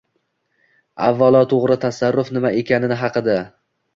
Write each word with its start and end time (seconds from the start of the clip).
Avvalo 1.07 1.41
«to‘g‘ri 1.51 1.77
tasarruf» 1.85 2.33
nima 2.37 2.53
ekani 2.63 3.01
haqida. 3.05 3.39